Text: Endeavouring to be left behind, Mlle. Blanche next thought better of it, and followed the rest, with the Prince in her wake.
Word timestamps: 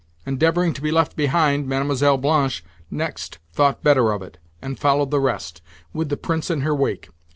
Endeavouring 0.25 0.73
to 0.73 0.81
be 0.81 0.89
left 0.91 1.15
behind, 1.15 1.67
Mlle. 1.69 2.17
Blanche 2.17 2.65
next 2.89 3.37
thought 3.53 3.83
better 3.83 4.11
of 4.11 4.23
it, 4.23 4.39
and 4.59 4.79
followed 4.79 5.11
the 5.11 5.19
rest, 5.19 5.61
with 5.93 6.09
the 6.09 6.17
Prince 6.17 6.49
in 6.49 6.61
her 6.61 6.73
wake. 6.73 7.09